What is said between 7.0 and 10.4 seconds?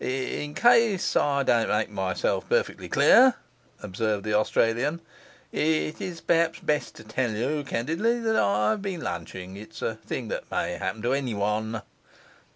tell you candidly that I've been lunching. It's a thing